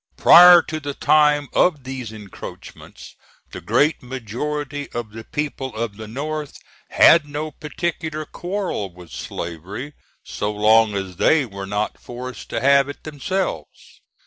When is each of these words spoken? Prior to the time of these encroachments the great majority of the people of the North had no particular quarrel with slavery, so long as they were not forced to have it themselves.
Prior 0.17 0.63
to 0.63 0.79
the 0.79 0.95
time 0.95 1.47
of 1.53 1.83
these 1.83 2.11
encroachments 2.11 3.15
the 3.51 3.61
great 3.61 4.01
majority 4.01 4.89
of 4.93 5.11
the 5.11 5.23
people 5.23 5.75
of 5.75 5.95
the 5.97 6.07
North 6.07 6.57
had 6.89 7.27
no 7.29 7.51
particular 7.51 8.25
quarrel 8.25 8.91
with 8.91 9.11
slavery, 9.11 9.93
so 10.23 10.51
long 10.51 10.95
as 10.95 11.17
they 11.17 11.45
were 11.45 11.67
not 11.67 11.99
forced 11.99 12.49
to 12.49 12.61
have 12.61 12.89
it 12.89 13.03
themselves. 13.03 14.01